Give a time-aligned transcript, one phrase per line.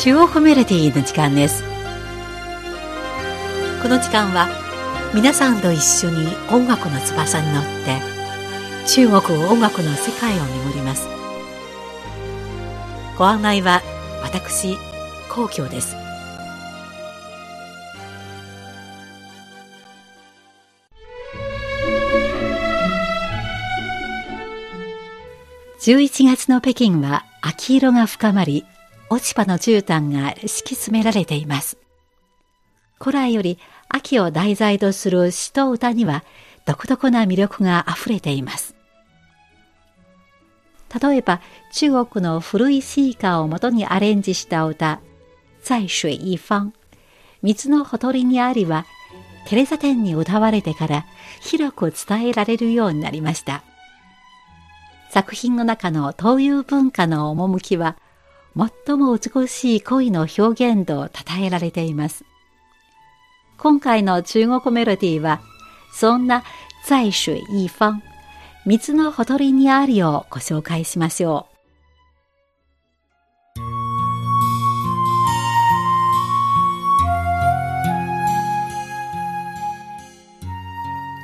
[0.00, 1.64] 中央コミュニティの時間です。
[3.82, 4.46] この時間は
[5.12, 8.00] 皆さんと一緒に音楽の翼に乗って
[8.86, 11.08] 中国音楽の世界を巡ります。
[13.18, 13.82] ご案内は
[14.22, 14.76] 私
[15.28, 15.96] 皇居です。
[25.80, 28.64] 11月の北京は秋色が深まり、
[29.10, 31.78] 落ち葉の絨毯が敷き詰められています。
[33.00, 36.24] 古来より秋を題材とする詩と歌には
[36.66, 38.74] 独特な魅力が溢れています。
[41.02, 41.40] 例えば
[41.72, 45.00] 中国の古い詩歌をもとにアレンジした歌、
[45.62, 46.72] 在水一方、
[47.42, 48.86] 水のほとりにありは、
[49.46, 51.06] テレサ店に歌われてから
[51.40, 53.62] 広く伝えられるようになりました。
[55.10, 57.96] 作品の中の東洋文化の趣は、
[58.56, 62.24] 最も美しい恋の表現と称えられています。
[63.56, 65.40] 今回の中国メロディーは、
[65.92, 66.44] そんな
[66.86, 68.00] 在水一方、
[68.64, 71.58] 水のほとりにありをご紹介しましょう。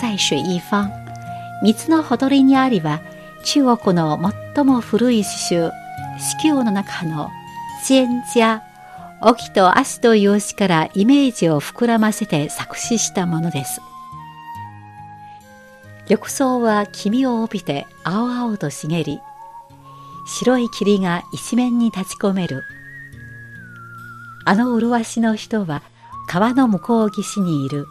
[0.00, 0.90] 在水一方、
[1.62, 3.00] 水のほとりにありは、
[3.44, 4.18] 中国の
[4.54, 5.70] 最も古い詩集、
[6.18, 7.30] 四教の中の
[7.82, 8.62] 千家、
[9.22, 13.80] 沖と足という詩からイメージを膨らませて作詞したものです。
[16.04, 19.20] 緑草は黄身を帯びて青々と茂り、
[20.26, 22.62] 白い霧が一面に立ち込める。
[24.44, 25.82] あの麗しの人は
[26.28, 27.86] 川の向こう岸にいる。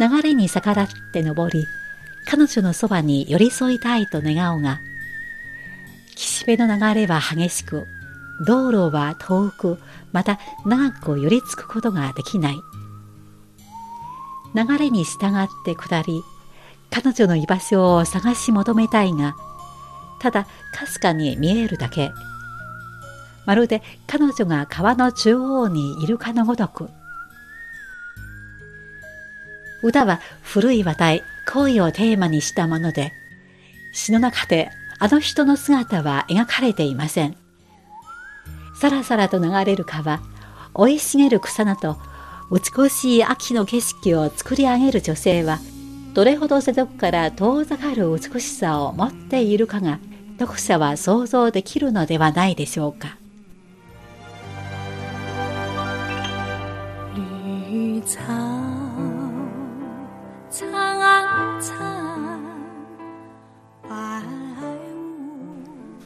[0.00, 1.64] 流れに逆らって登り、
[2.26, 4.80] 彼女のそばに寄り添いたいと願うが、
[6.22, 7.84] 岸辺の流れは激しく、
[8.46, 9.78] 道路は遠く、
[10.12, 12.60] また長く寄りつくことができない。
[14.54, 16.22] 流れに従って下り、
[16.90, 19.34] 彼女の居場所を探し求めたいが、
[20.20, 22.12] ただかすかに見えるだけ。
[23.44, 26.88] まるで彼女が川の中央にいるかのごとく。
[29.82, 31.22] 歌は古い話題、
[31.52, 33.12] 恋をテーマにしたもので、
[33.92, 34.70] 詩の中で
[35.02, 37.36] あの人の姿は描かれていません。
[38.76, 40.20] さらさらと流れる川、
[40.74, 41.96] 生い茂る草など、
[42.52, 45.58] 美しい秋の景色を作り上げる女性は、
[46.14, 49.98] どれほど世俗から遠ざかる美しさを持っているかが、
[50.38, 53.16] 読者は想像できるのではないでしょうか。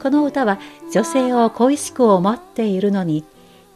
[0.07, 0.57] この歌は
[0.93, 3.25] 女性を恋しく思っているのに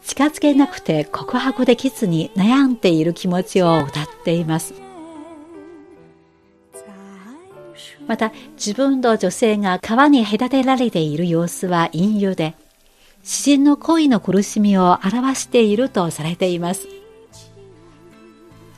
[0.02, 4.74] 近づけなくて告白できずに悩んでいる気持ちを歌っています。
[8.08, 12.56] また自分と女性が川に隔てられている様子は隠喩で
[13.24, 16.88] 詩人の恋の苦しみを表しているとされています。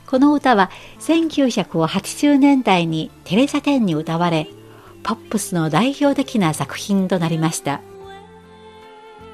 [0.08, 4.48] この歌は1980年代にテレサ店に歌われ、
[5.04, 7.80] ポップスの代表的な作品となりました。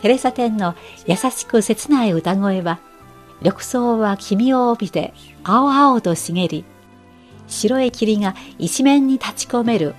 [0.03, 0.75] テレサ店の
[1.06, 2.81] 優しく切ない歌声は、
[3.41, 5.14] 緑草は黄身を帯びて
[5.44, 6.64] 青々と茂り、
[7.47, 9.94] 白い霧が一面に立ち込める。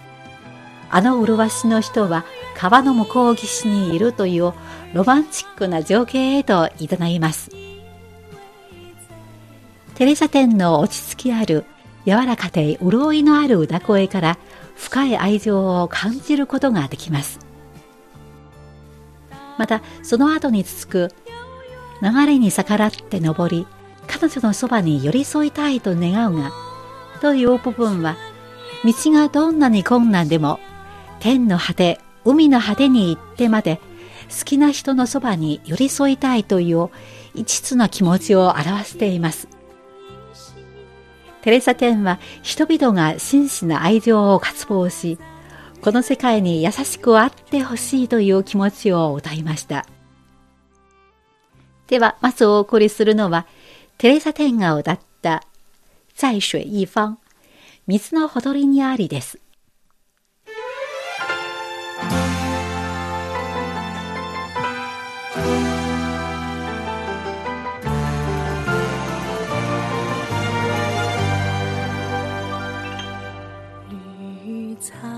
[0.90, 2.26] あの麗しの人は
[2.58, 4.54] 川の向こう岸にいるという
[4.94, 7.50] ロマンチックな情景へといいます。
[9.96, 11.64] テレサ店の落ち着きある
[12.06, 14.38] 柔らかで潤いのある歌声から
[14.81, 17.40] 深い愛情を感じることができます
[19.58, 21.16] またその後に続く
[22.02, 23.68] 流れに逆らって登り
[24.08, 26.52] 彼女のそばに寄り添いたいと願うが
[27.22, 28.18] という部分は
[28.84, 30.59] 道がどんなに困難でも
[31.19, 33.80] 天の果て海の果てに行ってまで
[34.36, 36.89] 好きな人のそばに寄り添いたいという
[37.36, 39.61] 一途な気持ちを表しています。
[41.42, 45.18] テレサテンは人々が真摯な愛情を渇望し、
[45.82, 49.86] この世界に優しくあってほしいという気持ちを歌いました。
[51.88, 53.48] では、まずお送りするのは、
[53.98, 55.44] テレサテンが歌った、
[56.16, 57.18] 在水一方、
[57.88, 59.40] 水のほとりにありです。
[74.81, 75.11] 苍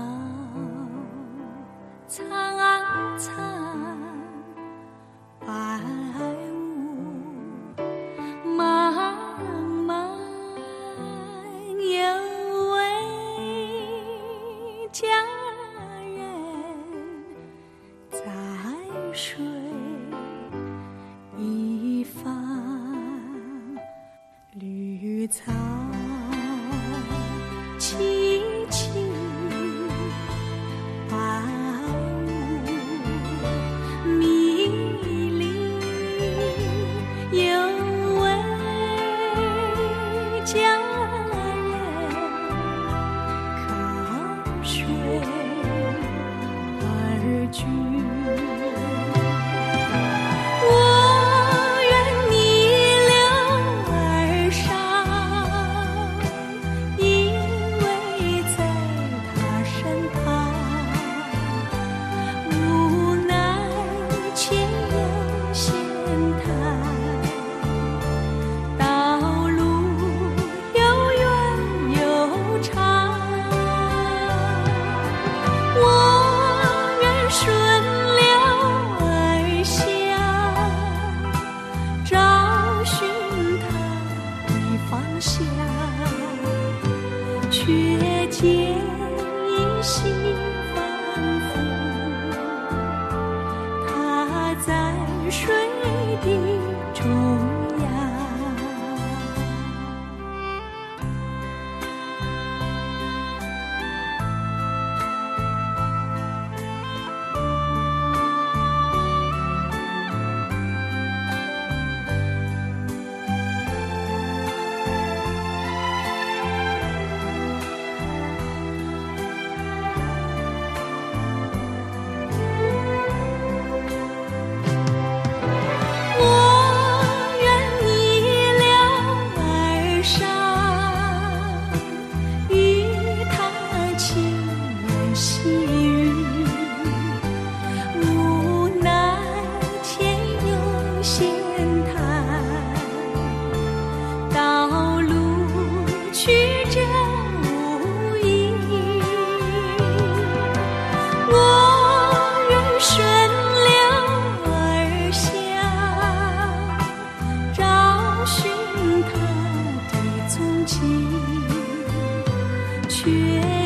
[162.94, 163.10] 雪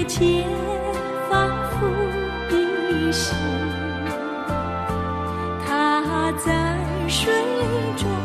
[0.06, 0.42] 洁
[1.28, 1.86] 仿佛
[2.48, 3.36] 冰心，
[5.66, 6.78] 它在
[7.08, 7.30] 水
[7.94, 8.17] 中。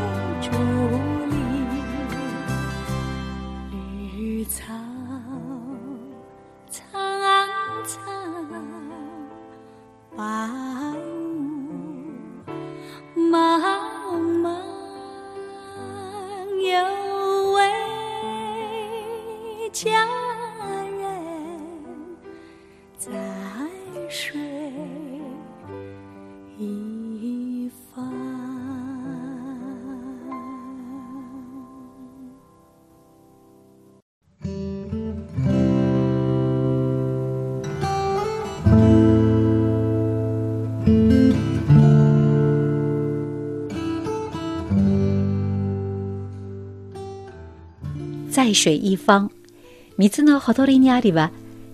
[48.29, 49.31] 在水一方
[49.97, 51.31] 水のほとりにありは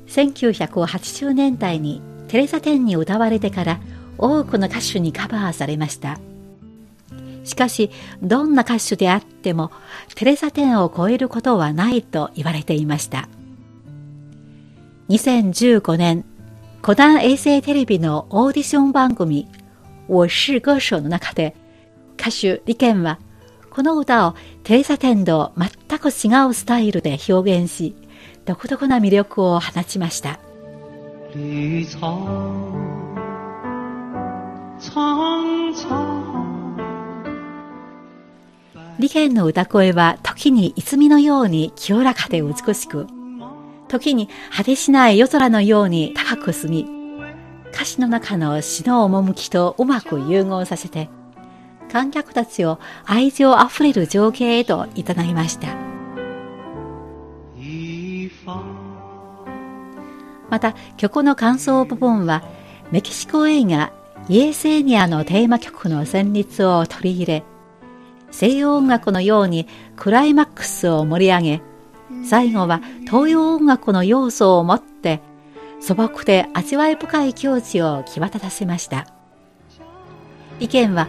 [0.08, 3.80] 1980年代にテレサ・テンに歌われてから
[4.18, 6.20] 多くの歌手にカバーされました
[7.44, 9.72] しかしどんな歌手であっても
[10.16, 13.28] テレサ・テンを超えることはないと言われていました
[15.10, 16.24] 2015年
[16.82, 19.48] 古代衛星テレビのオーディション番組
[20.08, 21.56] 「我是歌手」の中で
[22.18, 23.20] 歌手リケンは
[23.70, 27.96] この歌をテレサ天と全く違うスタイルで表現し、
[28.46, 30.40] 独特な魅力を放ちました。
[39.00, 43.06] リケンの歌声は時に泉のように清らかで美しく、
[43.88, 46.88] 時に果てしない夜空のように高く澄み、
[47.72, 51.10] 歌詞の中の詩の趣とうまく融合させて、
[51.92, 55.89] 観客たちを愛情あふれる情景へといただきました。
[60.50, 62.44] また曲の感想部分は
[62.92, 63.92] メキシコ映画
[64.28, 67.44] イエセーニアのテーマ曲の旋律を取り入れ
[68.32, 71.62] 西洋音楽のようにクライマックスを盛り上げ
[72.26, 75.22] 最後は東洋音楽の要素を持って
[75.80, 79.08] 素朴で味わい深い境地を際立たせました。
[80.60, 81.08] 意見は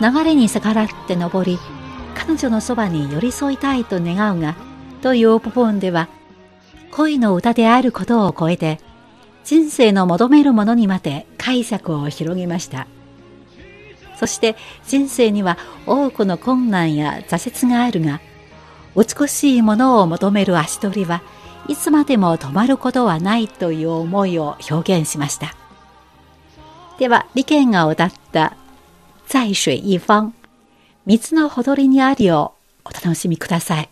[0.00, 1.58] 流れに逆らって登り
[2.14, 4.54] 彼女のそばに寄り添いたいと願うが、
[5.02, 6.08] という部分では、
[6.92, 8.78] 恋の歌であることを超えて、
[9.44, 12.86] 人生の求めるものにまで解釈を広げました。
[14.16, 14.54] そして
[14.86, 18.20] 人生には多くの困難や挫折があるが、
[18.94, 21.22] 美しいものを求める足取りは
[21.68, 25.54] いつまでも止まることはないという思いを表現しました。
[26.98, 28.56] では、利権が歌った
[29.30, 30.32] 在水一方、
[31.06, 32.52] 水のほとりにありを
[32.84, 33.88] お楽しみください。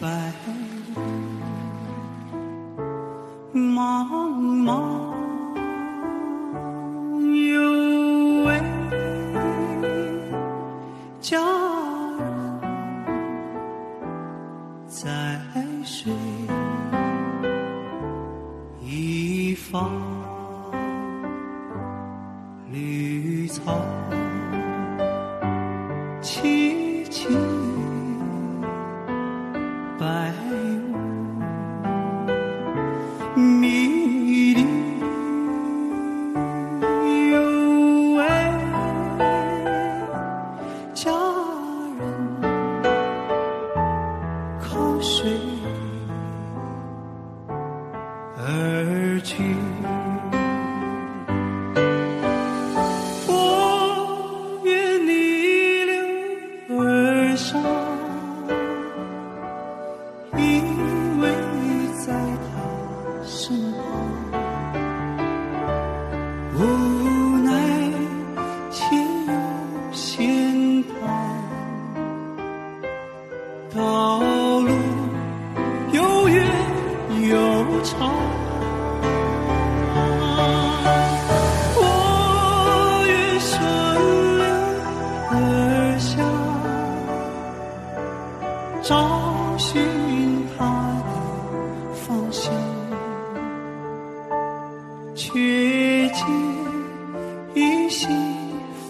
[0.00, 0.32] 白
[3.52, 4.08] 茫
[4.64, 4.99] 茫。
[33.40, 33.99] me.
[66.62, 67.29] Ooh.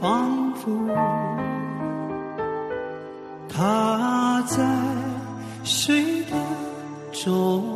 [0.01, 0.71] 仿佛
[3.47, 4.65] 他在
[5.63, 6.37] 睡的
[7.13, 7.70] 中。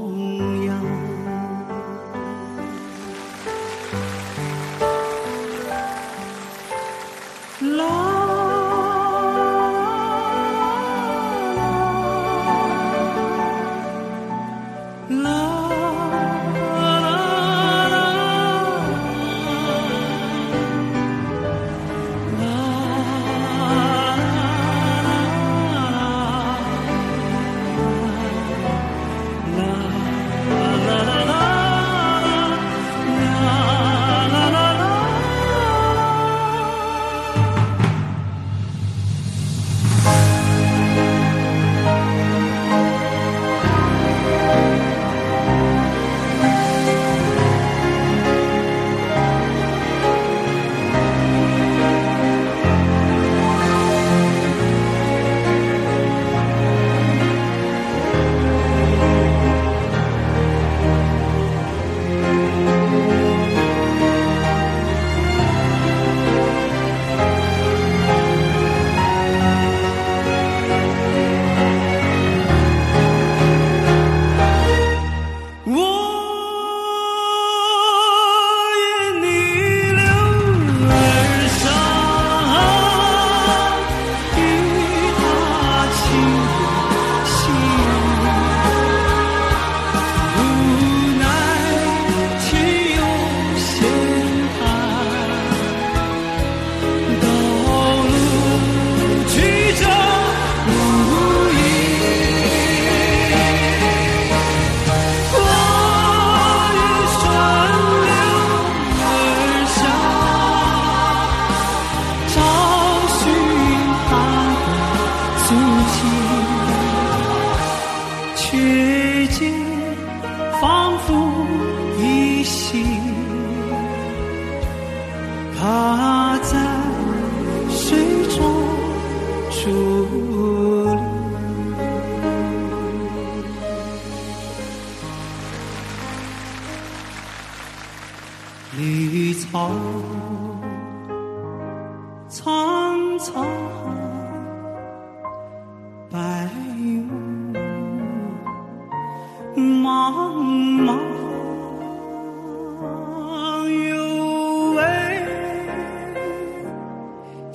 [125.67, 126.04] Ah.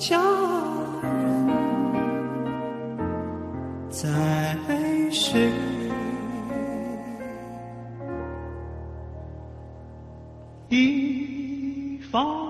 [0.00, 0.18] 佳
[1.02, 1.46] 人
[3.90, 4.08] 在
[5.10, 5.52] 谁
[10.70, 12.49] 一方。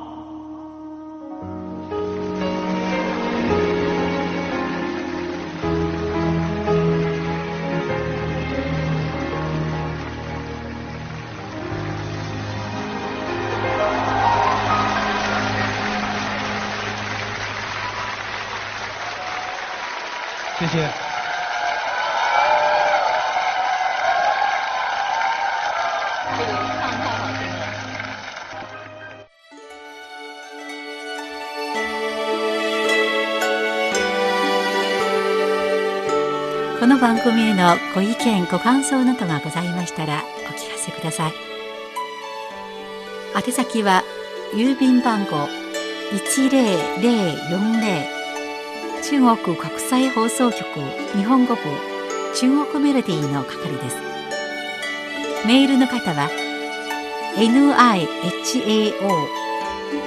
[20.60, 20.90] 谢谢。
[26.36, 27.64] 这个唱太好听了。
[36.78, 40.20] この番組へのご意見ご感想などがございましたらお
[40.52, 41.32] 聞かせください
[43.34, 44.04] 宛先は
[44.52, 45.48] 郵便番号
[46.12, 48.19] 10040
[49.02, 50.64] 中国国際放送局
[51.16, 51.60] 日本語部
[52.34, 53.96] 中国メロディーの係です
[55.46, 56.28] メールの方は
[57.36, 58.04] nihao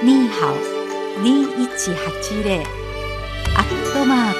[0.02, 0.56] ニーハオ
[1.22, 2.62] 2180
[3.56, 4.38] アットマーク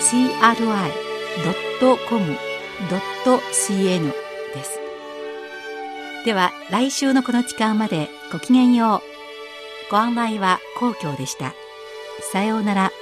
[0.00, 0.90] CRI
[2.08, 4.12] .com.cn
[4.54, 4.80] です。
[6.24, 9.00] では来週のこの時間までごきげんよう。
[9.90, 11.52] ご案内は皇居でした。
[12.32, 12.92] さようなら。